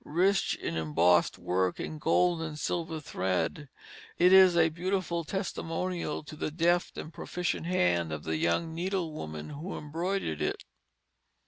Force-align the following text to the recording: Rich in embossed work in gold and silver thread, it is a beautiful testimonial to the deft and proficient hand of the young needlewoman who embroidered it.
Rich 0.03 0.55
in 0.55 0.75
embossed 0.77 1.37
work 1.37 1.79
in 1.79 1.99
gold 1.99 2.41
and 2.41 2.57
silver 2.57 2.99
thread, 2.99 3.69
it 4.17 4.33
is 4.33 4.57
a 4.57 4.69
beautiful 4.69 5.23
testimonial 5.23 6.23
to 6.23 6.35
the 6.35 6.49
deft 6.49 6.97
and 6.97 7.13
proficient 7.13 7.67
hand 7.67 8.11
of 8.11 8.23
the 8.23 8.37
young 8.37 8.73
needlewoman 8.73 9.51
who 9.51 9.77
embroidered 9.77 10.41
it. 10.41 10.63